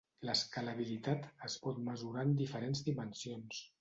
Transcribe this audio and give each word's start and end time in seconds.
L'escalabilitat 0.27 1.27
es 1.49 1.57
pot 1.65 1.77
mesurar 1.91 2.25
en 2.31 2.33
diferents 2.41 2.83
dimensions. 2.89 3.67